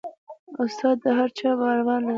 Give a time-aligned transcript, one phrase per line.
[0.61, 2.09] استاد د هر چا باور لري.